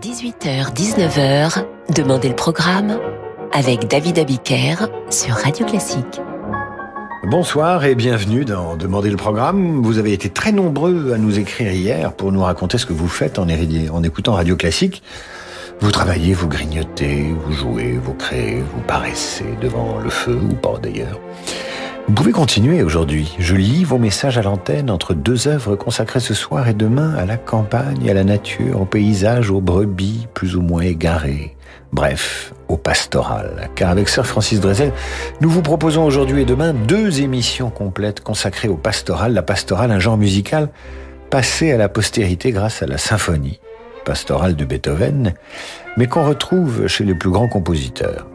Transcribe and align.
18h-19h, 0.00 1.64
Demandez 1.92 2.28
le 2.28 2.36
programme 2.36 3.00
avec 3.52 3.88
David 3.88 4.20
Abiker 4.20 4.86
sur 5.10 5.34
Radio 5.34 5.66
Classique. 5.66 6.20
Bonsoir 7.24 7.84
et 7.84 7.96
bienvenue 7.96 8.44
dans 8.44 8.76
Demandez 8.76 9.10
le 9.10 9.16
programme. 9.16 9.82
Vous 9.82 9.98
avez 9.98 10.12
été 10.12 10.30
très 10.30 10.52
nombreux 10.52 11.12
à 11.12 11.18
nous 11.18 11.40
écrire 11.40 11.72
hier 11.72 12.12
pour 12.12 12.30
nous 12.30 12.42
raconter 12.42 12.78
ce 12.78 12.86
que 12.86 12.92
vous 12.92 13.08
faites 13.08 13.40
en, 13.40 13.48
en 13.48 14.02
écoutant 14.04 14.34
Radio 14.34 14.54
Classique. 14.54 15.02
Vous 15.80 15.90
travaillez, 15.90 16.32
vous 16.32 16.48
grignotez, 16.48 17.34
vous 17.44 17.52
jouez, 17.52 17.98
vous 18.00 18.14
créez, 18.14 18.60
vous 18.60 18.80
paraissez 18.86 19.46
devant 19.60 19.98
le 19.98 20.10
feu, 20.10 20.38
ou 20.48 20.54
pas 20.54 20.78
d'ailleurs. 20.80 21.18
Vous 22.08 22.14
pouvez 22.14 22.32
continuer 22.32 22.82
aujourd'hui. 22.82 23.36
Je 23.38 23.54
lis 23.54 23.84
vos 23.84 23.98
messages 23.98 24.38
à 24.38 24.42
l'antenne 24.42 24.90
entre 24.90 25.12
deux 25.12 25.46
œuvres 25.46 25.76
consacrées 25.76 26.20
ce 26.20 26.32
soir 26.32 26.66
et 26.66 26.72
demain 26.72 27.14
à 27.16 27.26
la 27.26 27.36
campagne, 27.36 28.08
à 28.08 28.14
la 28.14 28.24
nature, 28.24 28.80
au 28.80 28.86
paysage, 28.86 29.50
aux 29.50 29.60
brebis 29.60 30.26
plus 30.32 30.56
ou 30.56 30.62
moins 30.62 30.80
égarées. 30.80 31.54
Bref, 31.92 32.54
au 32.68 32.78
pastoral. 32.78 33.68
Car 33.74 33.90
avec 33.90 34.08
Sir 34.08 34.26
Francis 34.26 34.58
Drezel, 34.58 34.92
nous 35.42 35.50
vous 35.50 35.60
proposons 35.60 36.02
aujourd'hui 36.02 36.40
et 36.42 36.46
demain 36.46 36.72
deux 36.72 37.20
émissions 37.20 37.68
complètes 37.68 38.22
consacrées 38.22 38.68
au 38.68 38.78
pastoral. 38.78 39.34
La 39.34 39.42
pastorale, 39.42 39.90
un 39.90 40.00
genre 40.00 40.16
musical 40.16 40.70
passé 41.28 41.72
à 41.72 41.76
la 41.76 41.90
postérité 41.90 42.52
grâce 42.52 42.82
à 42.82 42.86
la 42.86 42.96
symphonie 42.96 43.60
pastorale 44.06 44.56
de 44.56 44.64
Beethoven, 44.64 45.34
mais 45.98 46.06
qu'on 46.06 46.24
retrouve 46.24 46.86
chez 46.86 47.04
les 47.04 47.14
plus 47.14 47.28
grands 47.28 47.48
compositeurs. 47.48 48.26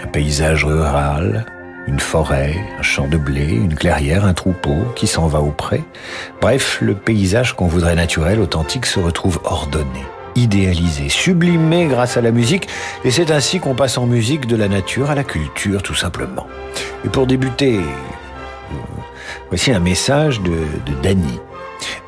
Un 0.00 0.06
paysage 0.06 0.64
rural, 0.64 1.44
une 1.88 2.00
forêt, 2.00 2.54
un 2.78 2.82
champ 2.82 3.08
de 3.08 3.16
blé, 3.16 3.46
une 3.46 3.74
clairière, 3.74 4.26
un 4.26 4.34
troupeau 4.34 4.76
qui 4.94 5.06
s'en 5.06 5.26
va 5.26 5.40
au 5.40 5.50
pré. 5.50 5.82
Bref, 6.40 6.78
le 6.82 6.94
paysage 6.94 7.54
qu'on 7.54 7.66
voudrait 7.66 7.94
naturel, 7.94 8.40
authentique, 8.40 8.84
se 8.84 9.00
retrouve 9.00 9.40
ordonné, 9.44 10.04
idéalisé, 10.36 11.08
sublimé 11.08 11.86
grâce 11.86 12.18
à 12.18 12.20
la 12.20 12.30
musique, 12.30 12.68
et 13.04 13.10
c'est 13.10 13.30
ainsi 13.30 13.58
qu'on 13.58 13.74
passe 13.74 13.96
en 13.96 14.06
musique 14.06 14.46
de 14.46 14.56
la 14.56 14.68
nature 14.68 15.10
à 15.10 15.14
la 15.14 15.24
culture, 15.24 15.82
tout 15.82 15.94
simplement. 15.94 16.46
Et 17.06 17.08
pour 17.08 17.26
débuter, 17.26 17.80
voici 19.48 19.72
un 19.72 19.80
message 19.80 20.42
de, 20.42 20.50
de 20.50 21.02
Danny. 21.02 21.40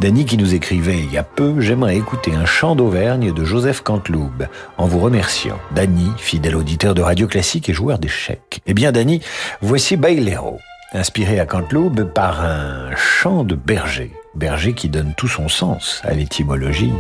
Danny 0.01 0.25
qui 0.25 0.37
nous 0.37 0.55
écrivait 0.55 0.99
il 0.99 1.13
y 1.13 1.19
a 1.19 1.23
peu, 1.23 1.61
j'aimerais 1.61 1.97
écouter 1.97 2.35
un 2.35 2.47
chant 2.47 2.75
d'Auvergne 2.75 3.33
de 3.33 3.45
Joseph 3.45 3.83
Canteloube, 3.83 4.47
en 4.79 4.87
vous 4.87 4.99
remerciant. 4.99 5.59
Danny, 5.73 6.11
fidèle 6.17 6.57
auditeur 6.57 6.95
de 6.95 7.03
radio 7.03 7.27
classique 7.27 7.69
et 7.69 7.75
joueur 7.75 7.99
d'échecs. 7.99 8.61
Eh 8.67 8.75
bien 8.75 8.93
Danny, 8.93 9.21
voici 9.61 9.97
Bailero, 9.97 10.59
inspiré 10.93 11.39
à 11.41 11.47
Canteloube 11.47 12.13
par 12.13 12.45
un 12.45 12.95
chant 12.97 13.45
de 13.45 13.55
berger. 13.55 14.13
Berger 14.35 14.75
qui 14.75 14.89
donne 14.89 15.15
tout 15.17 15.29
son 15.29 15.49
sens 15.49 16.01
à 16.05 16.15
l'étymologie 16.15 16.93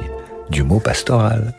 du 0.50 0.62
mot 0.62 0.80
pastoral. 0.80 1.54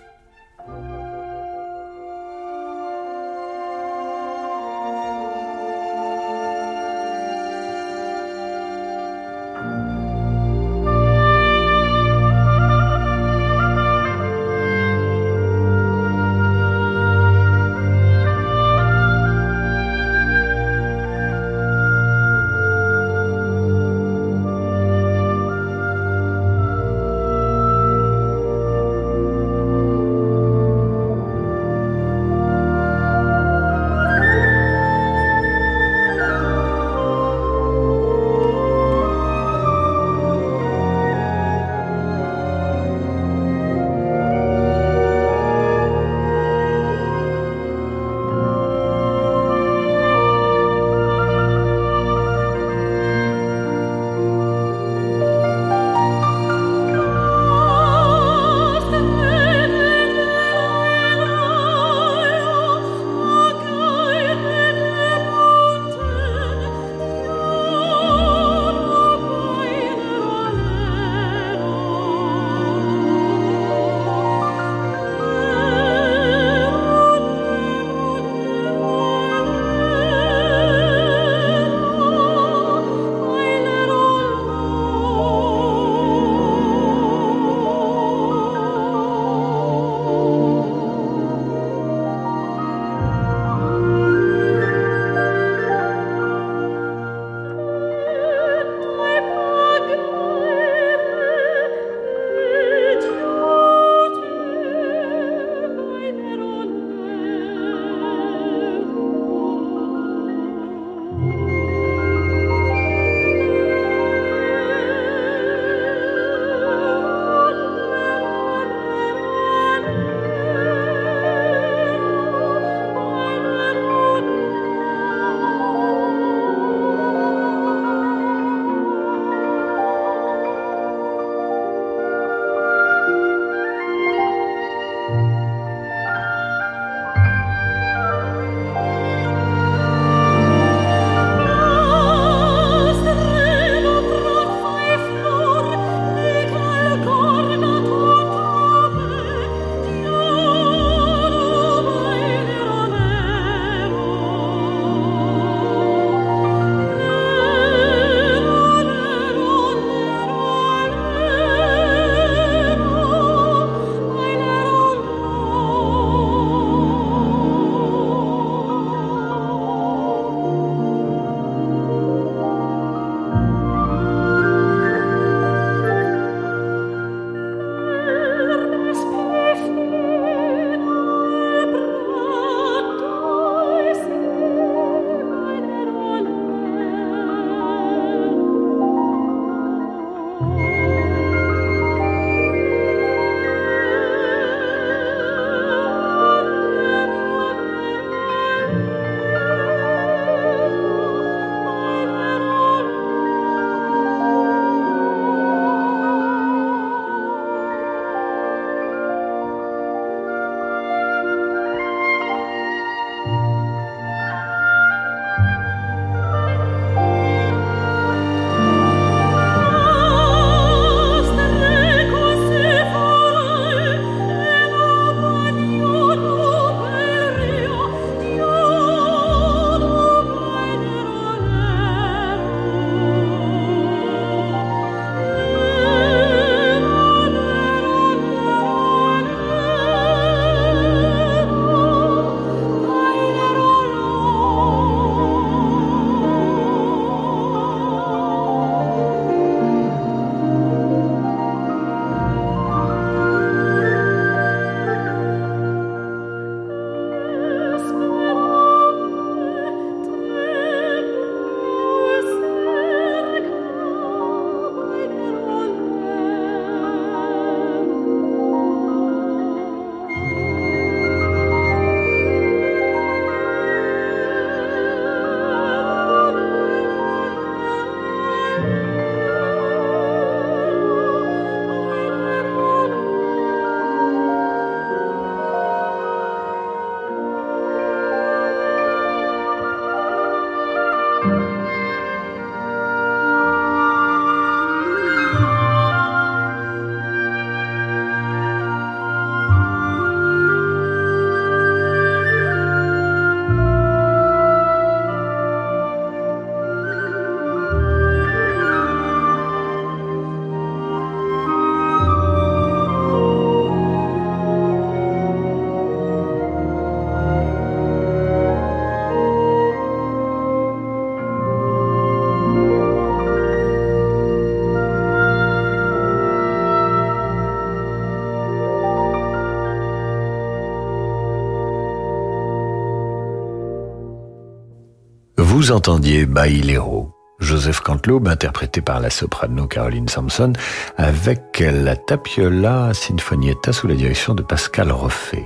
Vous 335.62 335.72
entendiez 335.72 336.26
Bailero, 336.26 337.12
Joseph 337.38 337.82
Canteloube, 337.82 338.28
interprété 338.28 338.82
par 338.82 339.00
la 339.00 339.12
soprano 339.12 339.68
Caroline 339.68 340.08
Sampson, 340.08 340.54
avec 340.98 341.60
la 341.60 341.96
Tapiola 341.96 342.96
Sinfonietta 342.96 343.72
sous 343.72 343.86
la 343.86 343.94
direction 343.94 344.34
de 344.34 344.42
Pascal 344.42 344.92
Roffet. 344.92 345.44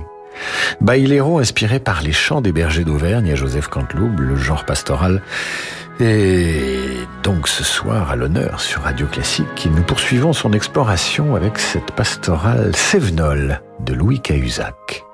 Bailero, 0.80 1.38
inspiré 1.38 1.80
par 1.80 2.00
les 2.00 2.12
chants 2.12 2.40
des 2.40 2.52
bergers 2.52 2.84
d'Auvergne 2.84 3.30
à 3.30 3.34
Joseph 3.34 3.68
Canteloube, 3.68 4.20
le 4.20 4.36
genre 4.36 4.64
pastoral, 4.64 5.20
et 6.00 6.78
donc 7.22 7.46
ce 7.46 7.62
soir 7.62 8.10
à 8.10 8.16
l'honneur 8.16 8.58
sur 8.60 8.84
Radio 8.84 9.06
Classique, 9.06 9.68
nous 9.70 9.82
poursuivons 9.82 10.32
son 10.32 10.54
exploration 10.54 11.36
avec 11.36 11.58
cette 11.58 11.92
pastorale 11.92 12.74
Sévenol 12.74 13.60
de 13.80 13.92
Louis 13.92 14.20
Cahuzac. 14.20 15.05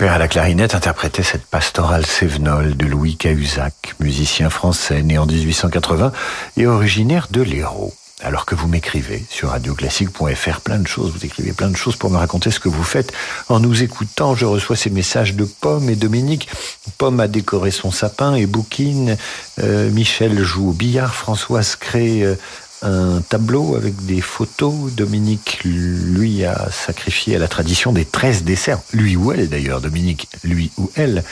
Père 0.00 0.14
à 0.14 0.18
la 0.18 0.28
clarinette 0.28 0.74
interprétait 0.74 1.22
cette 1.22 1.44
pastorale 1.44 2.06
sévenole 2.06 2.74
de 2.74 2.86
Louis 2.86 3.16
Cahuzac, 3.16 3.96
musicien 4.00 4.48
français 4.48 5.02
né 5.02 5.18
en 5.18 5.26
1880 5.26 6.12
et 6.56 6.66
originaire 6.66 7.28
de 7.30 7.42
l'Hérault. 7.42 7.92
Alors 8.22 8.46
que 8.46 8.54
vous 8.54 8.66
m'écrivez 8.66 9.22
sur 9.28 9.50
radioclassique.fr 9.50 10.60
plein 10.62 10.78
de 10.78 10.86
choses, 10.86 11.12
vous 11.12 11.26
écrivez 11.26 11.52
plein 11.52 11.68
de 11.68 11.76
choses 11.76 11.96
pour 11.96 12.08
me 12.08 12.16
raconter 12.16 12.50
ce 12.50 12.60
que 12.60 12.70
vous 12.70 12.82
faites. 12.82 13.12
En 13.50 13.60
nous 13.60 13.82
écoutant, 13.82 14.34
je 14.34 14.46
reçois 14.46 14.74
ces 14.74 14.88
messages 14.88 15.34
de 15.34 15.44
Pomme 15.44 15.90
et 15.90 15.96
Dominique. 15.96 16.48
Pomme 16.96 17.20
a 17.20 17.28
décoré 17.28 17.70
son 17.70 17.90
sapin 17.90 18.34
et 18.36 18.46
bouquine. 18.46 19.18
Euh, 19.62 19.90
Michel 19.90 20.42
joue 20.42 20.70
au 20.70 20.72
billard. 20.72 21.14
Françoise 21.14 21.76
crée 21.76 22.22
euh, 22.22 22.36
un 22.82 23.20
tableau 23.20 23.76
avec 23.76 24.04
des 24.06 24.20
photos. 24.20 24.92
Dominique, 24.92 25.60
lui, 25.64 26.44
a 26.44 26.70
sacrifié 26.70 27.36
à 27.36 27.38
la 27.38 27.48
tradition 27.48 27.92
des 27.92 28.04
13 28.04 28.44
desserts. 28.44 28.80
Lui 28.92 29.16
ou 29.16 29.32
elle, 29.32 29.48
d'ailleurs, 29.48 29.80
Dominique, 29.80 30.28
lui 30.44 30.70
ou 30.78 30.90
elle, 30.94 31.24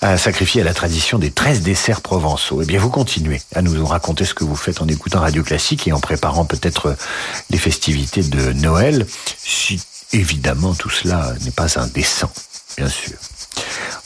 a 0.00 0.16
sacrifié 0.16 0.62
à 0.62 0.64
la 0.64 0.74
tradition 0.74 1.18
des 1.18 1.30
13 1.30 1.62
desserts 1.62 2.00
provençaux. 2.00 2.62
Eh 2.62 2.66
bien, 2.66 2.78
vous 2.78 2.90
continuez 2.90 3.40
à 3.54 3.62
nous 3.62 3.84
raconter 3.84 4.24
ce 4.24 4.34
que 4.34 4.44
vous 4.44 4.56
faites 4.56 4.80
en 4.80 4.88
écoutant 4.88 5.20
Radio 5.20 5.42
Classique 5.42 5.88
et 5.88 5.92
en 5.92 6.00
préparant 6.00 6.44
peut-être 6.44 6.96
les 7.50 7.58
festivités 7.58 8.22
de 8.22 8.52
Noël, 8.52 9.06
si 9.44 9.80
évidemment 10.12 10.74
tout 10.74 10.90
cela 10.90 11.34
n'est 11.44 11.50
pas 11.50 11.78
indécent, 11.78 12.30
bien 12.76 12.88
sûr. 12.88 13.16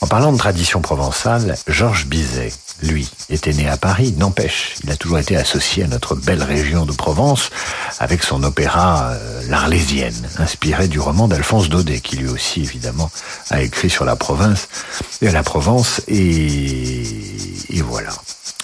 En 0.01 0.07
parlant 0.07 0.31
de 0.31 0.37
tradition 0.37 0.81
provençale, 0.81 1.57
Georges 1.67 2.05
Bizet, 2.05 2.53
lui, 2.83 3.09
était 3.29 3.53
né 3.53 3.67
à 3.67 3.77
Paris, 3.77 4.13
n'empêche, 4.15 4.75
il 4.83 4.91
a 4.91 4.95
toujours 4.95 5.17
été 5.17 5.35
associé 5.35 5.83
à 5.83 5.87
notre 5.87 6.15
belle 6.15 6.43
région 6.43 6.85
de 6.85 6.91
Provence 6.91 7.49
avec 7.99 8.23
son 8.23 8.43
opéra 8.43 9.11
euh, 9.11 9.41
L'Arlésienne, 9.49 10.29
inspiré 10.37 10.87
du 10.87 10.99
roman 10.99 11.27
d'Alphonse 11.27 11.69
Daudet, 11.69 11.99
qui 12.01 12.17
lui 12.17 12.27
aussi, 12.27 12.61
évidemment, 12.61 13.09
a 13.49 13.61
écrit 13.61 13.89
sur 13.89 14.05
la 14.05 14.15
province, 14.15 14.67
et 15.21 15.31
la 15.31 15.41
Provence, 15.41 16.01
et, 16.07 17.81
voilà. 17.81 18.11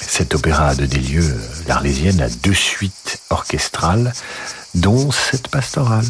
Cet 0.01 0.35
opéra 0.35 0.75
de 0.75 0.85
Délieu, 0.85 1.23
euh, 1.23 1.39
L'Arlésienne, 1.67 2.21
a 2.21 2.29
deux 2.29 2.53
suites 2.53 3.19
orchestrales, 3.31 4.13
dont 4.75 5.09
cette 5.11 5.47
pastorale. 5.47 6.05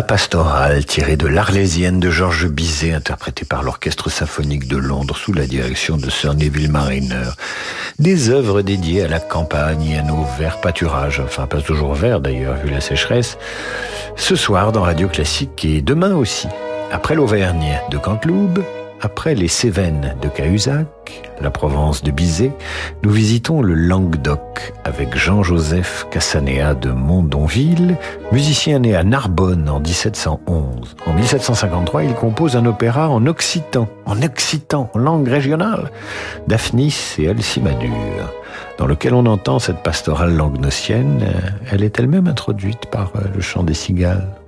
La 0.00 0.06
pastorale, 0.06 0.86
tirée 0.86 1.18
de 1.18 1.26
l'Arlésienne 1.26 2.00
de 2.00 2.08
Georges 2.08 2.48
Bizet, 2.48 2.94
interprétée 2.94 3.44
par 3.44 3.62
l'Orchestre 3.62 4.08
symphonique 4.08 4.66
de 4.66 4.78
Londres 4.78 5.14
sous 5.14 5.34
la 5.34 5.46
direction 5.46 5.98
de 5.98 6.08
Sir 6.08 6.32
Neville 6.32 6.70
Mariner. 6.70 7.28
Des 7.98 8.30
œuvres 8.30 8.62
dédiées 8.62 9.02
à 9.02 9.08
la 9.08 9.20
campagne 9.20 9.84
et 9.84 9.98
à 9.98 10.02
nos 10.02 10.24
verts 10.38 10.62
pâturages, 10.62 11.20
enfin 11.20 11.46
pas 11.46 11.60
toujours 11.60 11.92
verts 11.92 12.20
d'ailleurs 12.20 12.56
vu 12.64 12.70
la 12.70 12.80
sécheresse, 12.80 13.36
ce 14.16 14.36
soir 14.36 14.72
dans 14.72 14.80
Radio 14.80 15.06
Classique 15.06 15.66
et 15.66 15.82
demain 15.82 16.14
aussi. 16.14 16.48
Après 16.90 17.14
l'Auvergne 17.14 17.78
de 17.90 17.98
Canteloube, 17.98 18.64
après 19.02 19.34
les 19.34 19.48
Cévennes 19.48 20.16
de 20.20 20.28
Cahuzac, 20.28 20.86
la 21.40 21.50
Provence 21.50 22.02
de 22.02 22.10
Bizet, 22.10 22.52
nous 23.02 23.10
visitons 23.10 23.62
le 23.62 23.74
Languedoc 23.74 24.72
avec 24.84 25.16
Jean-Joseph 25.16 26.06
Cassanéa 26.10 26.74
de 26.74 26.90
Mondonville, 26.90 27.96
musicien 28.32 28.80
né 28.80 28.94
à 28.94 29.02
Narbonne 29.02 29.68
en 29.68 29.80
1711. 29.80 30.96
En 31.06 31.12
1753, 31.14 32.04
il 32.04 32.14
compose 32.14 32.56
un 32.56 32.66
opéra 32.66 33.08
en 33.08 33.26
occitan, 33.26 33.88
en 34.04 34.20
occitan, 34.22 34.90
langue 34.94 35.28
régionale, 35.28 35.90
Daphnis 36.46 37.16
et 37.18 37.28
Alcimadure, 37.28 38.32
dans 38.78 38.86
lequel 38.86 39.14
on 39.14 39.26
entend 39.26 39.58
cette 39.58 39.82
pastorale 39.82 40.34
languenocienne. 40.34 41.24
Elle 41.70 41.84
est 41.84 41.98
elle-même 41.98 42.28
introduite 42.28 42.86
par 42.90 43.12
le 43.34 43.40
chant 43.40 43.62
des 43.62 43.74
cigales. 43.74 44.39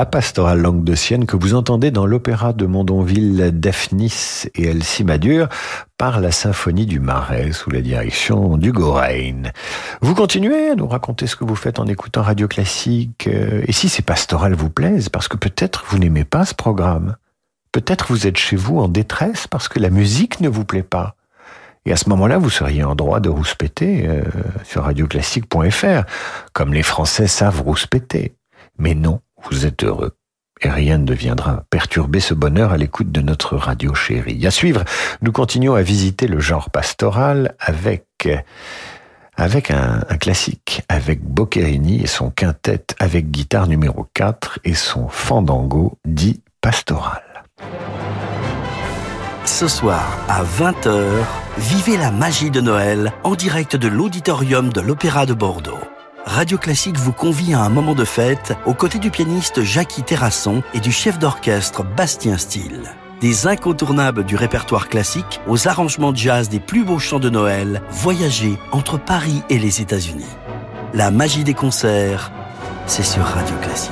La 0.00 0.06
pastorale 0.06 0.62
langue 0.62 0.82
de 0.82 0.94
Sienne 0.94 1.26
que 1.26 1.36
vous 1.36 1.52
entendez 1.52 1.90
dans 1.90 2.06
l'opéra 2.06 2.54
de 2.54 2.64
Mondonville 2.64 3.50
Daphnis 3.52 4.46
et 4.54 4.68
Elsie 4.68 5.04
Madure 5.04 5.50
par 5.98 6.20
la 6.20 6.32
symphonie 6.32 6.86
du 6.86 7.00
Marais 7.00 7.52
sous 7.52 7.68
la 7.68 7.82
direction 7.82 8.56
du 8.56 8.72
Gorein. 8.72 9.50
Vous 10.00 10.14
continuez 10.14 10.70
à 10.70 10.74
nous 10.74 10.88
raconter 10.88 11.26
ce 11.26 11.36
que 11.36 11.44
vous 11.44 11.54
faites 11.54 11.78
en 11.78 11.86
écoutant 11.86 12.22
Radio 12.22 12.48
Classique 12.48 13.26
euh, 13.26 13.62
et 13.66 13.72
si 13.72 13.90
ces 13.90 14.00
pastorales 14.00 14.54
vous 14.54 14.70
plaisent 14.70 15.10
parce 15.10 15.28
que 15.28 15.36
peut-être 15.36 15.84
vous 15.88 15.98
n'aimez 15.98 16.24
pas 16.24 16.46
ce 16.46 16.54
programme. 16.54 17.16
Peut-être 17.70 18.06
vous 18.08 18.26
êtes 18.26 18.38
chez 18.38 18.56
vous 18.56 18.78
en 18.78 18.88
détresse 18.88 19.48
parce 19.48 19.68
que 19.68 19.80
la 19.80 19.90
musique 19.90 20.40
ne 20.40 20.48
vous 20.48 20.64
plaît 20.64 20.82
pas. 20.82 21.14
Et 21.84 21.92
à 21.92 21.98
ce 21.98 22.08
moment-là, 22.08 22.38
vous 22.38 22.48
seriez 22.48 22.84
en 22.84 22.94
droit 22.94 23.20
de 23.20 23.28
rouspéter 23.28 24.08
euh, 24.08 24.22
sur 24.64 24.84
radioclassique.fr, 24.84 26.04
comme 26.54 26.72
les 26.72 26.82
Français 26.82 27.26
savent 27.26 27.60
rouspéter. 27.60 28.32
Mais 28.78 28.94
non, 28.94 29.20
vous 29.50 29.66
êtes 29.66 29.84
heureux. 29.84 30.16
Et 30.62 30.68
rien 30.68 30.98
ne 30.98 31.04
deviendra 31.04 31.64
perturber 31.70 32.20
ce 32.20 32.34
bonheur 32.34 32.72
à 32.72 32.76
l'écoute 32.76 33.10
de 33.10 33.22
notre 33.22 33.56
radio 33.56 33.94
chérie. 33.94 34.46
À 34.46 34.50
suivre, 34.50 34.84
nous 35.22 35.32
continuons 35.32 35.74
à 35.74 35.82
visiter 35.82 36.26
le 36.26 36.38
genre 36.38 36.68
pastoral 36.68 37.54
avec, 37.58 38.06
avec 39.36 39.70
un, 39.70 40.04
un 40.06 40.16
classique, 40.18 40.82
avec 40.90 41.22
Boccherini 41.22 42.02
et 42.02 42.06
son 42.06 42.30
quintet 42.30 42.84
avec 42.98 43.30
guitare 43.30 43.68
numéro 43.68 44.06
4 44.12 44.60
et 44.64 44.74
son 44.74 45.08
fandango 45.08 45.98
dit 46.04 46.42
pastoral. 46.60 47.22
Ce 49.46 49.66
soir, 49.66 50.18
à 50.28 50.44
20h, 50.44 51.24
vivez 51.58 51.96
la 51.96 52.10
magie 52.10 52.50
de 52.50 52.60
Noël 52.60 53.12
en 53.24 53.34
direct 53.34 53.76
de 53.76 53.88
l'auditorium 53.88 54.70
de 54.70 54.80
l'Opéra 54.80 55.24
de 55.26 55.34
Bordeaux. 55.34 55.80
Radio 56.26 56.58
Classique 56.58 56.98
vous 56.98 57.12
convie 57.12 57.54
à 57.54 57.60
un 57.60 57.70
moment 57.70 57.94
de 57.94 58.04
fête 58.04 58.54
aux 58.66 58.74
côtés 58.74 58.98
du 58.98 59.10
pianiste 59.10 59.62
Jackie 59.62 60.02
Terrasson 60.02 60.62
et 60.74 60.80
du 60.80 60.92
chef 60.92 61.18
d'orchestre 61.18 61.82
Bastien 61.82 62.36
Steele. 62.36 62.94
Des 63.20 63.46
incontournables 63.46 64.24
du 64.24 64.36
répertoire 64.36 64.88
classique 64.88 65.40
aux 65.48 65.66
arrangements 65.66 66.12
de 66.12 66.18
jazz 66.18 66.48
des 66.48 66.60
plus 66.60 66.84
beaux 66.84 66.98
chants 66.98 67.20
de 67.20 67.30
Noël, 67.30 67.82
voyagez 67.90 68.58
entre 68.72 68.98
Paris 68.98 69.42
et 69.48 69.58
les 69.58 69.80
États-Unis. 69.80 70.24
La 70.94 71.10
magie 71.10 71.44
des 71.44 71.54
concerts, 71.54 72.30
c'est 72.86 73.02
sur 73.02 73.24
Radio 73.24 73.56
Classique. 73.62 73.90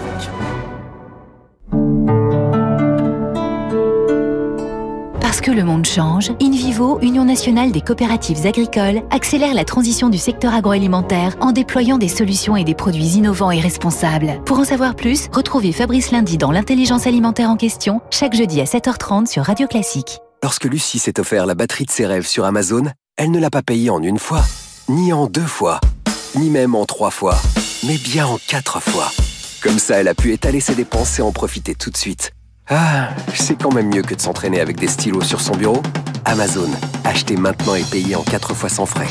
Parce 5.28 5.42
que 5.42 5.50
le 5.50 5.62
monde 5.62 5.84
change, 5.84 6.32
InVivo, 6.40 6.98
Union 7.02 7.26
nationale 7.26 7.70
des 7.70 7.82
coopératives 7.82 8.46
agricoles, 8.46 9.02
accélère 9.10 9.52
la 9.52 9.66
transition 9.66 10.08
du 10.08 10.16
secteur 10.16 10.54
agroalimentaire 10.54 11.36
en 11.42 11.52
déployant 11.52 11.98
des 11.98 12.08
solutions 12.08 12.56
et 12.56 12.64
des 12.64 12.74
produits 12.74 13.08
innovants 13.08 13.50
et 13.50 13.60
responsables. 13.60 14.42
Pour 14.46 14.58
en 14.58 14.64
savoir 14.64 14.94
plus, 14.96 15.28
retrouvez 15.30 15.72
Fabrice 15.72 16.12
Lundi 16.12 16.38
dans 16.38 16.50
l'intelligence 16.50 17.06
alimentaire 17.06 17.50
en 17.50 17.56
question, 17.56 18.00
chaque 18.10 18.34
jeudi 18.34 18.58
à 18.62 18.64
7h30 18.64 19.26
sur 19.26 19.44
Radio 19.44 19.66
Classique. 19.66 20.20
Lorsque 20.42 20.64
Lucie 20.64 20.98
s'est 20.98 21.20
offert 21.20 21.44
la 21.44 21.54
batterie 21.54 21.84
de 21.84 21.90
ses 21.90 22.06
rêves 22.06 22.26
sur 22.26 22.46
Amazon, 22.46 22.84
elle 23.18 23.30
ne 23.30 23.38
l'a 23.38 23.50
pas 23.50 23.60
payée 23.60 23.90
en 23.90 24.02
une 24.02 24.18
fois, 24.18 24.40
ni 24.88 25.12
en 25.12 25.26
deux 25.26 25.42
fois, 25.42 25.78
ni 26.36 26.48
même 26.48 26.74
en 26.74 26.86
trois 26.86 27.10
fois, 27.10 27.36
mais 27.86 27.98
bien 27.98 28.26
en 28.26 28.38
quatre 28.48 28.80
fois. 28.80 29.12
Comme 29.62 29.78
ça, 29.78 29.96
elle 29.96 30.08
a 30.08 30.14
pu 30.14 30.32
étaler 30.32 30.60
ses 30.60 30.74
dépenses 30.74 31.18
et 31.18 31.22
en 31.22 31.32
profiter 31.32 31.74
tout 31.74 31.90
de 31.90 31.98
suite. 31.98 32.32
Ah, 32.70 33.09
c'est 33.35 33.57
quand 33.57 33.72
même 33.72 33.88
mieux 33.88 34.02
que 34.02 34.14
de 34.14 34.20
s'entraîner 34.20 34.61
avec 34.61 34.76
des 34.76 34.88
stylos 34.88 35.22
sur 35.22 35.40
son 35.40 35.57
bureau. 35.57 35.83
Amazon, 36.26 36.68
achetez 37.04 37.37
maintenant 37.37 37.74
et 37.74 37.83
payez 37.83 38.14
en 38.14 38.22
4 38.22 38.54
fois 38.54 38.68
sans 38.68 38.85
frais. 38.85 39.09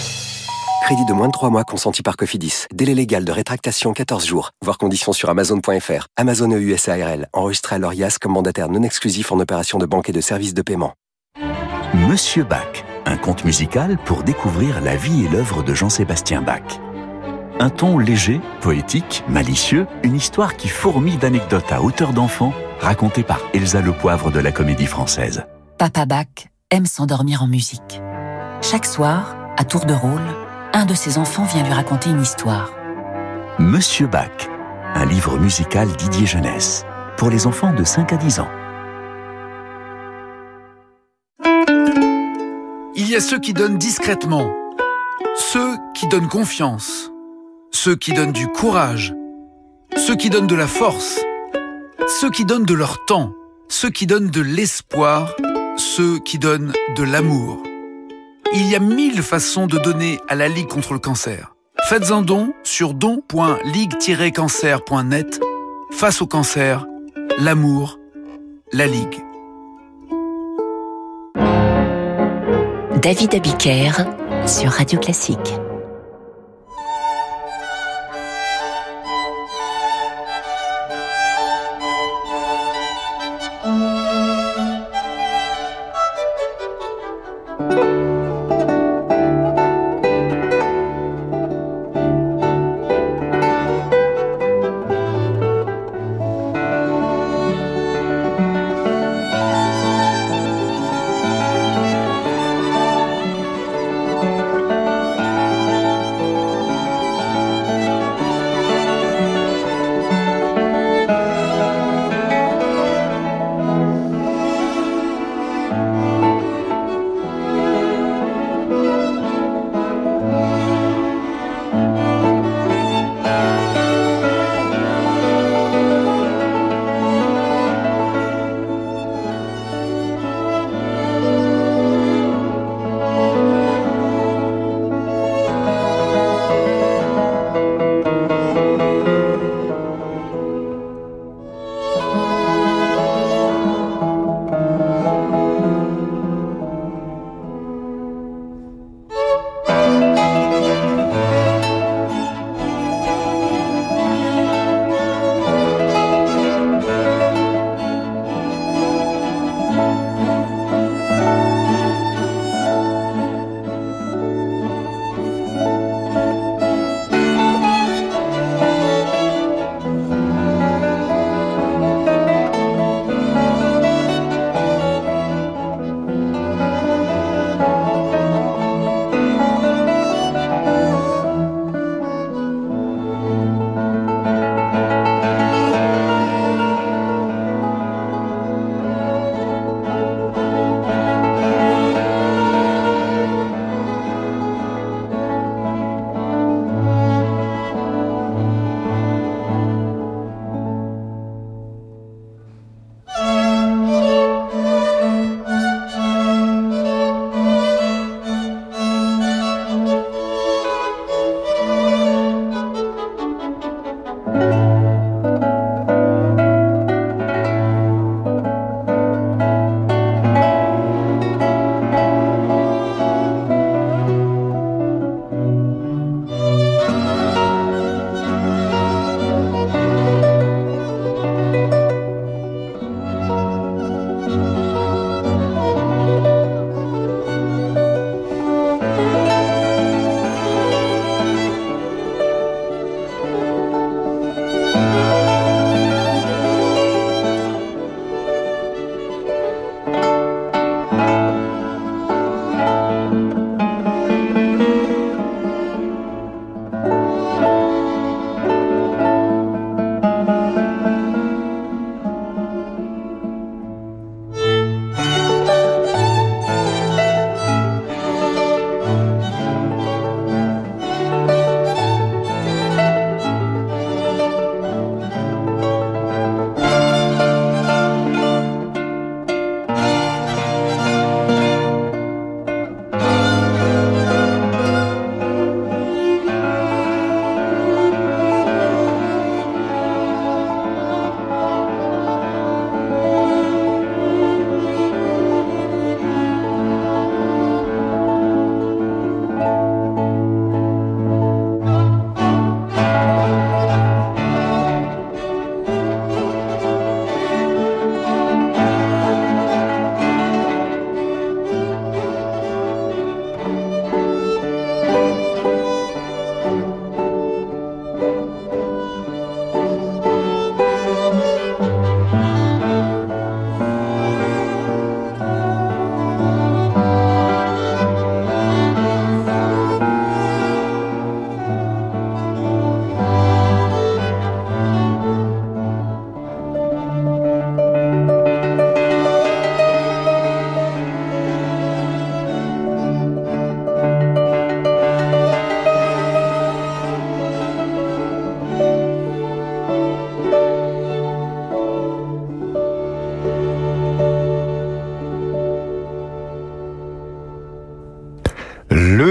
Crédit 0.84 1.06
de 1.06 1.13
moins 1.13 1.26
de 1.26 1.32
3 1.32 1.50
mois 1.50 1.63
consenti 1.63 2.04
par 2.04 2.17
Cofidis. 2.17 2.65
Délai 2.72 2.93
légal 2.93 3.26
de 3.26 3.32
rétractation 3.32 3.93
14 3.93 4.28
jours. 4.28 4.52
Voir 4.63 4.78
conditions 4.78 5.12
sur 5.12 5.30
amazon.fr. 5.32 6.06
Amazon 6.17 6.52
EU 6.52 6.78
SARL. 6.78 7.30
Enregistré 7.34 7.78
à 7.78 7.80
l'ORIAS 7.80 8.17
comme 8.22 8.34
mandataire 8.34 8.70
non 8.70 8.84
exclusif 8.84 9.32
en 9.32 9.39
opération 9.39 9.80
de 9.80 9.88
banque 9.88 10.10
et 10.10 10.13
de 10.13 10.22
services 10.22 10.54
de 10.54 10.62
paiement. 10.62 10.93
Monsieur 11.96 12.43
Bach, 12.43 12.86
un 13.08 13.17
conte 13.17 13.43
musical 13.43 13.98
pour 14.06 14.22
découvrir 14.22 14.82
la 14.82 14.96
vie 14.96 15.26
et 15.26 15.30
l'œuvre 15.30 15.63
de 15.63 15.74
Jean-Sébastien 15.74 16.43
Bach. 16.43 16.80
Un 17.60 17.72
ton 17.72 17.98
léger, 17.98 18.39
poétique, 18.62 19.24
malicieux, 19.28 19.88
une 20.04 20.15
histoire 20.15 20.58
qui 20.58 20.67
fourmille 20.67 21.17
d'anecdotes 21.17 21.72
à 21.72 21.82
hauteur 21.82 22.13
d'enfant, 22.13 22.54
racontée 22.80 23.24
par 23.24 23.40
Elsa 23.54 23.82
Le 23.82 23.92
Poivre 23.92 24.32
de 24.32 24.40
la 24.40 24.52
Comédie 24.52 24.86
Française. 24.86 25.46
Papa 25.78 26.06
Bach 26.06 26.50
aime 26.72 26.86
s'endormir 26.86 27.44
en 27.44 27.48
musique. 27.48 28.02
Chaque 28.62 28.86
soir, 28.86 29.36
à 29.58 29.63
tour 29.63 29.86
de 29.86 29.94
rôle, 29.94 30.22
un 30.74 30.86
de 30.86 30.94
ses 30.94 31.18
enfants 31.18 31.46
vient 31.46 31.63
lui 31.63 31.74
raconter 31.74 32.10
une 32.10 32.22
histoire. 32.22 32.72
Monsieur 33.60 34.08
Bach, 34.08 34.50
un 34.96 35.06
livre 35.06 35.38
musical 35.38 35.88
Didier 35.98 36.26
Jeunesse, 36.26 36.86
pour 37.18 37.30
les 37.30 37.48
enfants 37.48 37.74
de 37.74 37.84
5 37.84 38.13
à 38.13 38.18
10 38.18 38.40
ans. 38.40 38.50
Il 42.96 43.10
y 43.10 43.16
a 43.16 43.20
ceux 43.20 43.40
qui 43.40 43.54
donnent 43.54 43.78
discrètement, 43.78 44.52
ceux 45.36 45.76
qui 45.94 46.08
donnent 46.08 46.28
confiance, 46.28 47.12
ceux 47.72 47.96
qui 47.96 48.13
donnent 48.13 48.32
du 48.32 48.48
courage, 48.48 49.13
ceux 49.96 50.16
qui 50.16 50.30
donnent 50.30 50.48
de 50.48 50.56
la 50.56 50.68
force, 50.68 51.20
ceux 52.08 52.32
qui 52.32 52.46
donnent 52.46 52.65
de 52.65 52.74
leur 52.74 53.06
temps, 53.06 53.34
ceux 53.67 53.89
qui 53.89 54.08
donnent 54.08 54.30
de 54.30 54.39
l'espoir, 54.41 55.36
ceux 55.76 56.20
qui 56.20 56.39
donnent 56.39 56.72
de 56.96 57.04
l'amour. 57.04 57.62
Il 58.54 58.70
y 58.70 58.76
a 58.76 58.80
mille 58.80 59.22
façons 59.22 59.67
de 59.67 59.78
donner 59.78 60.22
à 60.30 60.36
la 60.36 60.48
Ligue 60.48 60.67
contre 60.67 60.93
le 60.93 61.00
cancer. 61.00 61.54
Faites 61.84 62.12
un 62.12 62.22
don 62.22 62.54
sur 62.63 62.93
don.ligue-cancer.net. 62.93 65.41
Face 65.91 66.22
au 66.22 66.28
cancer, 66.28 66.86
l'amour, 67.39 68.00
la 68.72 68.88
Ligue. 68.88 69.22
David 73.02 73.36
Abiker 73.36 73.91
sur 74.46 74.72
Radio 74.72 74.98
Classique. 75.00 75.60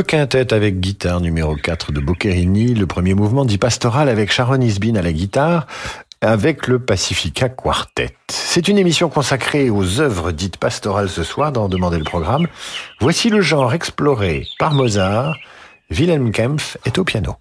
Quintet 0.07 0.55
avec 0.55 0.81
guitare 0.81 1.21
numéro 1.21 1.57
4 1.57 1.91
de 1.91 2.01
Boccherini, 2.01 2.75
le 2.75 2.87
premier 2.87 3.15
mouvement 3.15 3.45
dit 3.45 3.59
pastoral 3.59 4.09
avec 4.09 4.31
Sharon 4.31 4.61
Isbin 4.61 4.95
à 4.95 5.03
la 5.03 5.13
guitare, 5.13 5.67
avec 6.21 6.69
le 6.69 6.79
Pacifica 6.79 7.49
Quartet. 7.49 8.17
C'est 8.31 8.69
une 8.69 8.79
émission 8.79 9.09
consacrée 9.09 9.69
aux 9.69 10.01
œuvres 10.01 10.31
dites 10.31 10.59
pastorales 10.59 11.11
ce 11.11 11.25
soir 11.25 11.51
dans 11.51 11.69
Demander 11.69 11.99
le 11.99 12.05
programme. 12.05 12.47
Voici 13.01 13.31
le 13.31 13.41
genre 13.41 13.75
exploré 13.75 14.47
par 14.59 14.75
Mozart. 14.75 15.37
Wilhelm 15.91 16.31
Kempf 16.31 16.79
est 16.85 16.99
au 16.99 17.05
piano. 17.05 17.37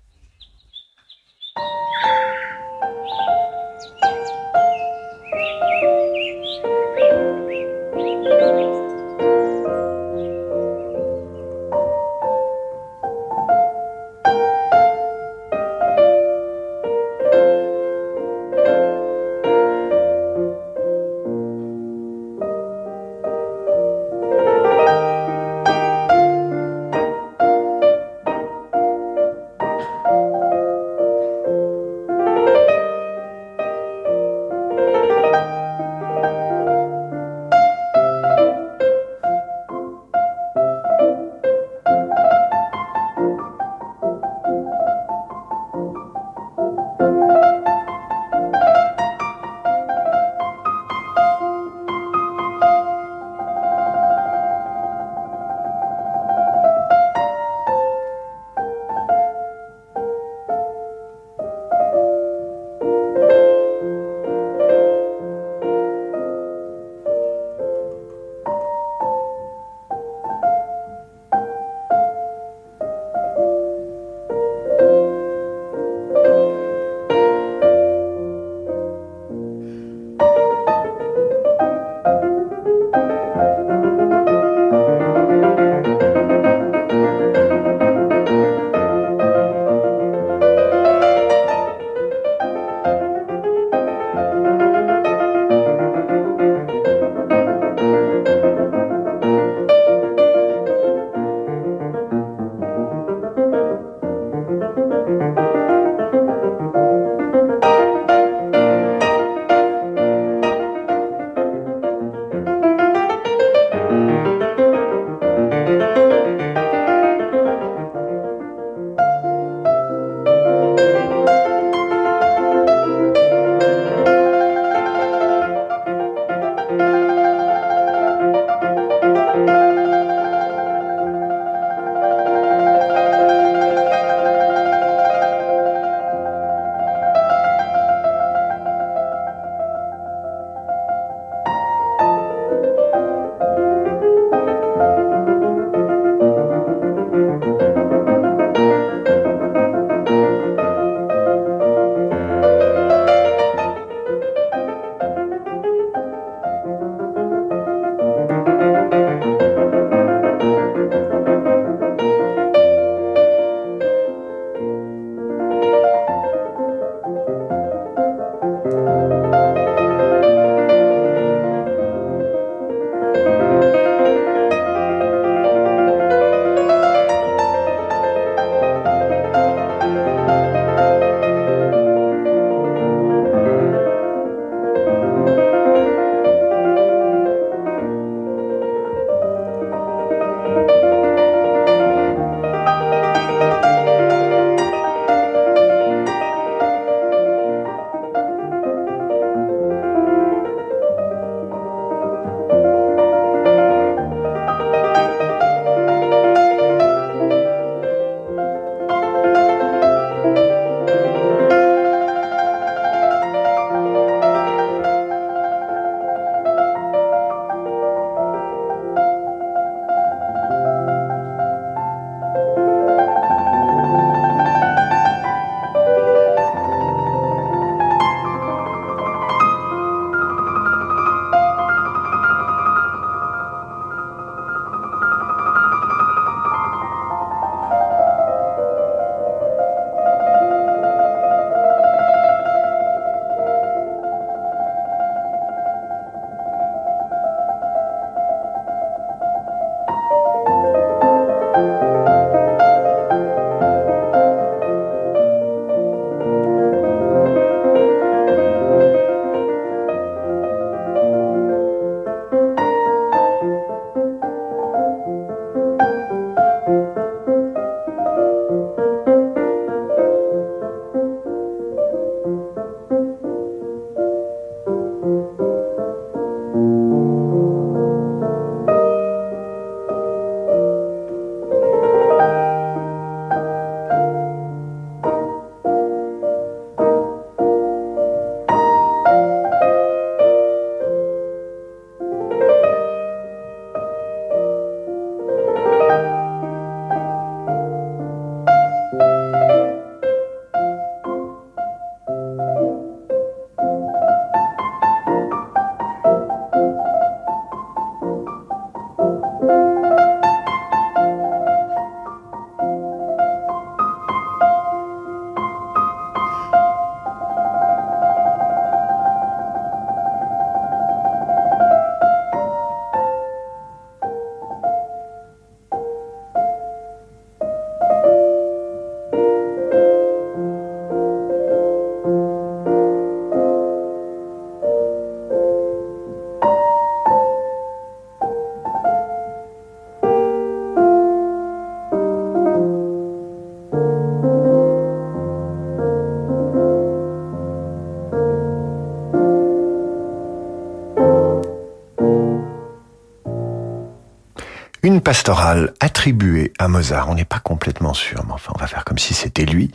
Une 354.96 355.02
pastorale 355.02 355.74
attribuée 355.82 356.54
à 356.58 356.70
Mozart. 356.70 357.10
On 357.10 357.16
n'est 357.16 357.26
pas 357.26 357.40
complètement 357.40 357.94
sûr, 357.94 358.24
mais 358.26 358.32
enfin, 358.32 358.54
on 358.56 358.58
va 358.58 358.66
faire 358.66 358.86
comme 358.86 358.98
si 358.98 359.14
c'était 359.14 359.44
lui. 359.44 359.72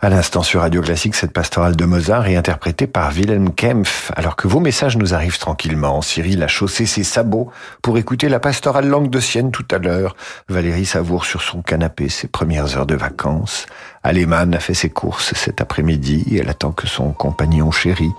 À 0.00 0.08
l'instant 0.08 0.42
sur 0.42 0.62
Radio 0.62 0.80
Classique, 0.80 1.14
cette 1.14 1.34
pastorale 1.34 1.76
de 1.76 1.84
Mozart 1.84 2.26
est 2.26 2.36
interprétée 2.36 2.86
par 2.86 3.12
Wilhelm 3.12 3.52
Kempf. 3.52 4.12
Alors 4.16 4.34
que 4.34 4.48
vos 4.48 4.60
messages 4.60 4.96
nous 4.96 5.12
arrivent 5.12 5.38
tranquillement, 5.38 6.00
Cyril 6.00 6.42
a 6.42 6.48
chaussé 6.48 6.86
ses 6.86 7.04
sabots 7.04 7.50
pour 7.82 7.98
écouter 7.98 8.30
la 8.30 8.40
pastorale 8.40 8.88
langue 8.88 9.10
de 9.10 9.20
Sienne 9.20 9.50
tout 9.50 9.66
à 9.70 9.76
l'heure. 9.76 10.16
Valérie 10.48 10.86
savoure 10.86 11.26
sur 11.26 11.42
son 11.42 11.60
canapé 11.60 12.08
ses 12.08 12.28
premières 12.28 12.78
heures 12.78 12.86
de 12.86 12.96
vacances. 12.96 13.66
Aleman 14.04 14.54
a 14.54 14.58
fait 14.58 14.72
ses 14.72 14.88
courses 14.88 15.34
cet 15.34 15.60
après-midi. 15.60 16.38
Elle 16.40 16.48
attend 16.48 16.72
que 16.72 16.86
son 16.86 17.12
compagnon 17.12 17.70
chéri 17.70 18.10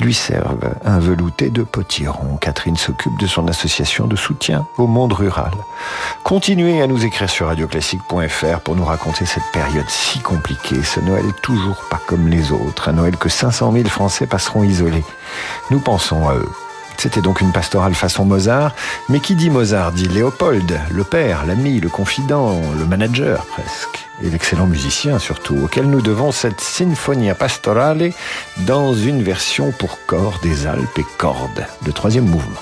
lui 0.00 0.14
serve 0.14 0.74
un 0.84 0.98
velouté 0.98 1.50
de 1.50 1.62
potiron. 1.62 2.36
Catherine 2.40 2.76
s'occupe 2.76 3.18
de 3.18 3.26
son 3.26 3.48
association 3.48 4.06
de 4.06 4.16
soutien 4.16 4.66
au 4.78 4.86
monde 4.86 5.12
rural. 5.12 5.52
Continuez 6.22 6.82
à 6.82 6.86
nous 6.86 7.04
écrire 7.04 7.30
sur 7.30 7.46
radioclassique.fr 7.46 8.60
pour 8.60 8.76
nous 8.76 8.84
raconter 8.84 9.26
cette 9.26 9.50
période 9.52 9.88
si 9.88 10.20
compliquée, 10.20 10.82
ce 10.82 11.00
Noël 11.00 11.26
toujours 11.42 11.84
pas 11.90 12.00
comme 12.06 12.28
les 12.28 12.52
autres, 12.52 12.88
un 12.88 12.92
Noël 12.92 13.16
que 13.16 13.28
500 13.28 13.72
000 13.72 13.88
Français 13.88 14.26
passeront 14.26 14.64
isolés. 14.64 15.04
Nous 15.70 15.80
pensons 15.80 16.28
à 16.28 16.34
eux. 16.34 16.63
C'était 16.98 17.20
donc 17.20 17.40
une 17.40 17.52
pastorale 17.52 17.94
façon 17.94 18.24
Mozart, 18.24 18.74
mais 19.08 19.20
qui 19.20 19.34
dit 19.34 19.50
Mozart 19.50 19.92
dit 19.92 20.08
Léopold, 20.08 20.80
le 20.90 21.04
père, 21.04 21.44
l'ami, 21.46 21.80
le 21.80 21.88
confident, 21.88 22.60
le 22.78 22.86
manager 22.86 23.44
presque, 23.46 24.08
et 24.22 24.30
l'excellent 24.30 24.66
musicien 24.66 25.18
surtout, 25.18 25.56
auquel 25.64 25.88
nous 25.88 26.00
devons 26.00 26.32
cette 26.32 26.60
Sinfonia 26.60 27.34
Pastorale 27.34 28.12
dans 28.66 28.94
une 28.94 29.22
version 29.22 29.72
pour 29.72 29.98
corps 30.06 30.40
des 30.42 30.66
Alpes 30.66 30.98
et 30.98 31.06
cordes, 31.18 31.66
le 31.86 31.92
troisième 31.92 32.26
mouvement. 32.26 32.60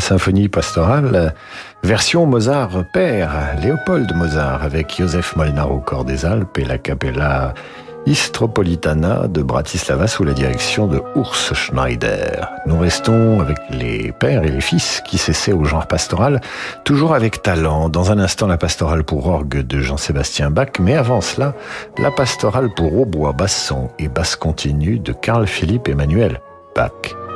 Symphonie 0.00 0.48
pastorale, 0.48 1.34
version 1.82 2.26
Mozart 2.26 2.84
père, 2.92 3.30
Léopold 3.62 4.14
Mozart, 4.14 4.62
avec 4.62 4.96
Joseph 4.98 5.36
Molnar 5.36 5.72
au 5.72 5.78
corps 5.78 6.04
des 6.04 6.24
Alpes 6.24 6.58
et 6.58 6.64
la 6.64 6.78
Capella 6.78 7.54
Istropolitana 8.06 9.28
de 9.28 9.42
Bratislava 9.42 10.06
sous 10.06 10.24
la 10.24 10.32
direction 10.32 10.86
de 10.86 11.02
Urs 11.14 11.34
Schneider. 11.54 12.48
Nous 12.66 12.78
restons 12.78 13.40
avec 13.40 13.58
les 13.70 14.12
pères 14.12 14.44
et 14.44 14.50
les 14.50 14.62
fils 14.62 15.02
qui 15.04 15.18
s'essaient 15.18 15.52
au 15.52 15.64
genre 15.64 15.86
pastoral, 15.86 16.40
toujours 16.84 17.14
avec 17.14 17.42
talent. 17.42 17.90
Dans 17.90 18.10
un 18.10 18.18
instant, 18.18 18.46
la 18.46 18.56
pastorale 18.56 19.04
pour 19.04 19.26
orgue 19.26 19.60
de 19.60 19.80
Jean-Sébastien 19.80 20.50
Bach, 20.50 20.78
mais 20.80 20.94
avant 20.94 21.20
cela, 21.20 21.54
la 21.98 22.10
pastorale 22.10 22.70
pour 22.74 22.98
hautbois, 22.98 23.32
basson 23.32 23.90
et 23.98 24.08
basse 24.08 24.36
continue 24.36 24.98
de 24.98 25.12
Carl 25.12 25.46
Philippe 25.46 25.88
Emmanuel 25.88 26.40
Bach. 26.74 27.27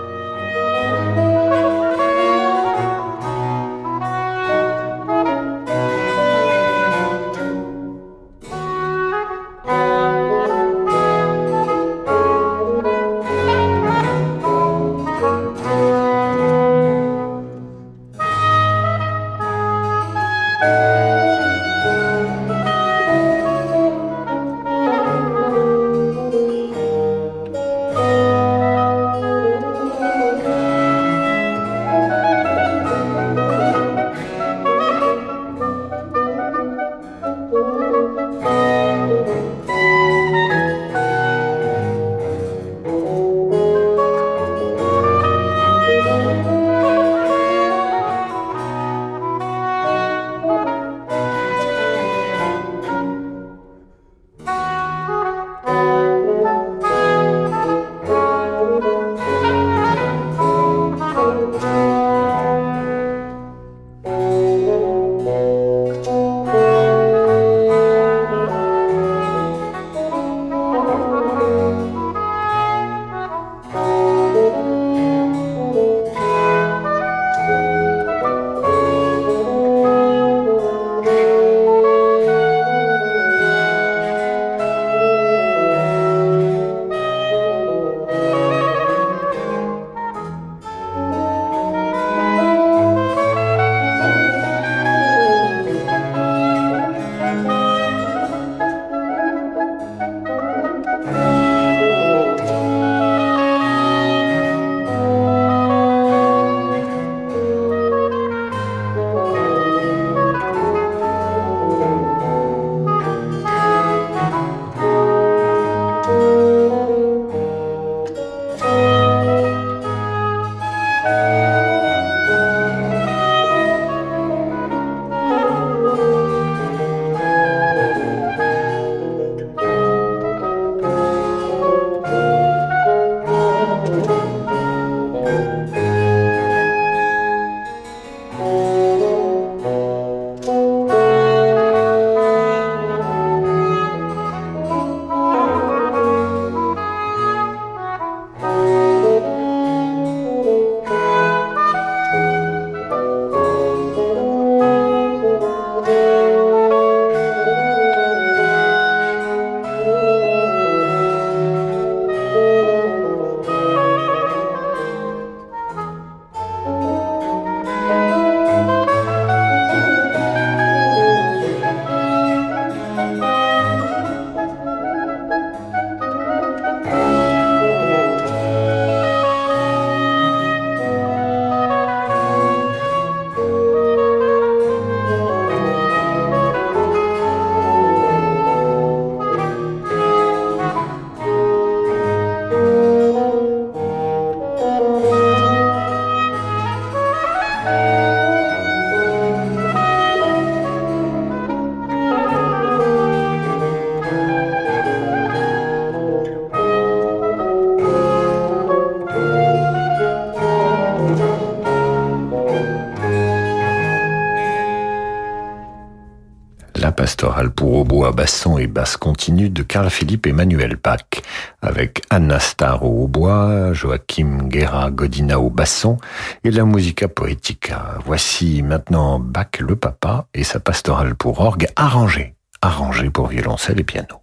Pastorale 217.22 217.52
pour 217.52 217.76
hautbois, 217.76 218.10
basson 218.10 218.58
et 218.58 218.66
basse 218.66 218.96
continue 218.96 219.48
de 219.48 219.62
Carl 219.62 219.90
Philippe 219.90 220.26
Emmanuel 220.26 220.74
Bach, 220.74 221.22
avec 221.60 222.02
Anna 222.10 222.40
Starr 222.40 222.84
au 222.84 223.04
hautbois, 223.04 223.72
Joachim 223.72 224.48
Guerra 224.48 224.90
Godina 224.90 225.38
au 225.38 225.48
basson 225.48 225.98
et 226.42 226.50
la 226.50 226.64
musica 226.64 227.06
poetica. 227.06 227.98
Voici 228.04 228.64
maintenant 228.64 229.20
Bach 229.20 229.60
le 229.60 229.76
papa 229.76 230.26
et 230.34 230.42
sa 230.42 230.58
pastorale 230.58 231.14
pour 231.14 231.38
orgue 231.38 231.68
arrangée, 231.76 232.34
arrangée 232.60 233.10
pour 233.10 233.28
violoncelle 233.28 233.78
et 233.78 233.84
piano. 233.84 234.21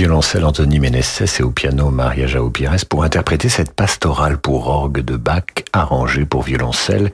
Violoncelle 0.00 0.46
Anthony 0.46 0.78
Ménès 0.78 1.20
et 1.20 1.42
au 1.42 1.50
piano 1.50 1.90
Maria 1.90 2.26
Jao 2.26 2.48
Pires 2.48 2.86
pour 2.88 3.04
interpréter 3.04 3.50
cette 3.50 3.74
pastorale 3.74 4.38
pour 4.38 4.66
orgue 4.68 5.00
de 5.00 5.18
Bach 5.18 5.44
arrangée 5.74 6.24
pour 6.24 6.40
violoncelle 6.40 7.12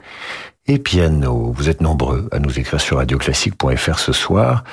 et 0.67 0.79
piano. 0.79 1.51
Vous 1.53 1.67
êtes 1.67 1.81
nombreux 1.81 2.29
à 2.31 2.39
nous 2.39 2.57
écrire 2.57 2.79
sur 2.79 2.95
radioclassique.fr 2.95 3.99
ce 3.99 4.13
soir. 4.13 4.63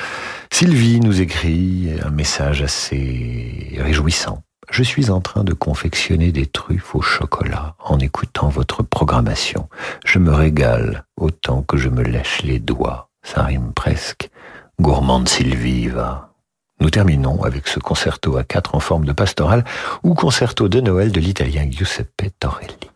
Sylvie 0.53 1.01
nous 1.01 1.21
écrit 1.21 1.91
un 2.05 2.11
message 2.11 2.63
assez 2.63 3.77
réjouissant. 3.81 4.45
Je 4.71 4.85
suis 4.85 5.11
en 5.11 5.21
train 5.21 5.43
de 5.43 5.53
confectionner 5.53 6.31
des 6.31 6.47
truffes 6.47 6.95
au 6.95 7.03
chocolat 7.03 7.75
en 7.81 7.99
écoutant 7.99 8.49
votre 8.49 8.85
programmation. 8.85 9.69
Je 10.07 10.21
me 10.21 10.33
régale 10.33 11.05
autant 11.17 11.63
que 11.63 11.77
je 11.77 11.89
me 11.89 12.05
lèche 12.05 12.43
les 12.45 12.61
doigts. 12.61 13.11
Ça 13.25 13.43
rime 13.43 13.73
presque. 13.75 14.31
Gourmande 14.81 15.29
Sylvie 15.29 15.89
va. 15.89 16.34
Nous 16.81 16.91
terminons 16.91 17.43
avec 17.45 17.69
ce 17.69 17.79
concerto 17.79 18.37
à 18.37 18.45
quatre 18.45 18.75
en 18.75 18.81
forme 18.81 19.05
de 19.05 19.13
pastorale 19.13 19.65
ou 20.03 20.15
concerto 20.15 20.69
de 20.69 20.81
Noël 20.81 21.13
de 21.13 21.21
l'italien 21.21 21.71
Giuseppe 21.71 22.31
Torelli. 22.41 22.94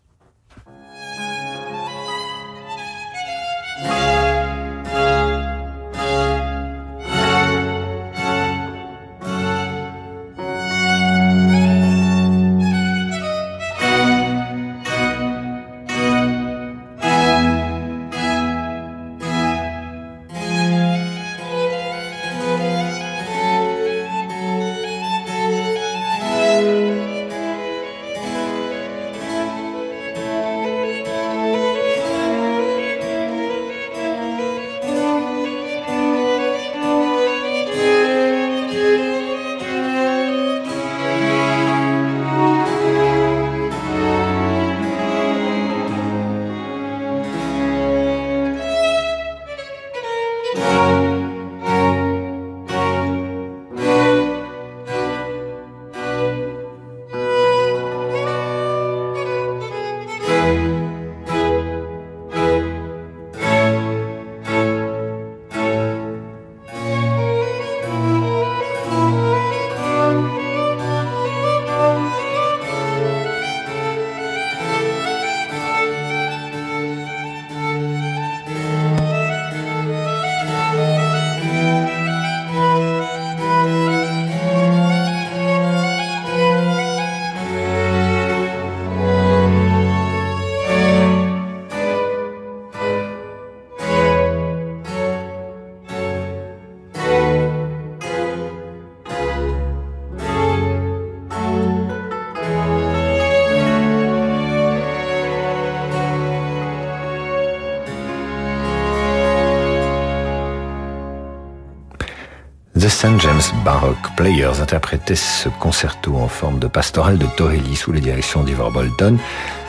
St. 112.89 113.20
James 113.20 113.43
Baroque 113.66 114.16
Players 114.16 114.61
interprétaient 114.62 115.14
ce 115.14 115.51
concerto 115.51 116.16
en 116.16 116.26
forme 116.26 116.59
de 116.59 116.68
pastorale 116.68 117.18
de 117.18 117.26
Torelli 117.36 117.76
sous 117.76 117.93
la 117.93 118.01
direction 118.01 118.43
d'Ivor 118.43 118.70
Bolton. 118.70 119.18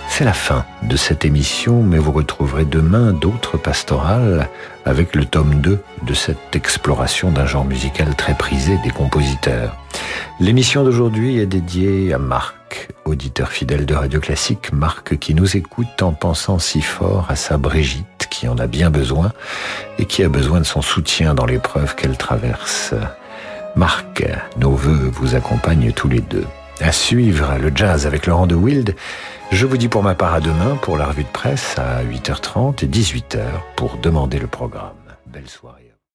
C'est 0.07 0.23
la 0.23 0.33
fin 0.33 0.65
de 0.83 0.95
cette 0.95 1.25
émission, 1.25 1.83
mais 1.83 1.97
vous 1.97 2.13
retrouverez 2.13 2.63
demain 2.63 3.11
d'autres 3.11 3.57
pastorales 3.57 4.47
avec 4.85 5.15
le 5.15 5.25
tome 5.25 5.55
2 5.55 5.79
de 6.03 6.13
cette 6.13 6.55
exploration 6.55 7.31
d'un 7.31 7.45
genre 7.45 7.65
musical 7.65 8.15
très 8.15 8.35
prisé 8.35 8.77
des 8.83 8.89
compositeurs. 8.89 9.75
L'émission 10.39 10.83
d'aujourd'hui 10.85 11.39
est 11.39 11.45
dédiée 11.45 12.13
à 12.13 12.17
Marc, 12.17 12.89
auditeur 13.03 13.49
fidèle 13.49 13.85
de 13.85 13.95
Radio 13.95 14.21
Classique, 14.21 14.71
Marc 14.71 15.17
qui 15.17 15.35
nous 15.35 15.57
écoute 15.57 16.01
en 16.01 16.13
pensant 16.13 16.57
si 16.57 16.81
fort 16.81 17.25
à 17.29 17.35
sa 17.35 17.57
Brigitte 17.57 18.05
qui 18.29 18.47
en 18.47 18.57
a 18.57 18.67
bien 18.67 18.89
besoin 18.89 19.33
et 19.99 20.05
qui 20.05 20.23
a 20.23 20.29
besoin 20.29 20.59
de 20.59 20.65
son 20.65 20.81
soutien 20.81 21.35
dans 21.35 21.45
l'épreuve 21.45 21.95
qu'elle 21.95 22.17
traverse. 22.17 22.95
Marc, 23.75 24.23
nos 24.57 24.71
voeux 24.71 25.11
vous 25.13 25.35
accompagnent 25.35 25.91
tous 25.91 26.07
les 26.07 26.21
deux. 26.21 26.47
À 26.79 26.91
suivre 26.91 27.57
le 27.61 27.71
jazz 27.75 28.07
avec 28.07 28.25
Laurent 28.25 28.47
de 28.47 28.55
Wild. 28.55 28.95
Je 29.51 29.65
vous 29.65 29.77
dis 29.77 29.89
pour 29.89 30.01
ma 30.01 30.15
part 30.15 30.33
à 30.33 30.39
demain 30.39 30.77
pour 30.81 30.97
la 30.97 31.07
revue 31.07 31.25
de 31.25 31.29
presse 31.29 31.77
à 31.77 32.03
8h30 32.03 32.85
et 32.85 32.87
18h 32.87 33.41
pour 33.75 33.97
demander 33.97 34.39
le 34.39 34.47
programme. 34.47 34.95
Belle 35.27 35.49
soirée. 35.49 35.88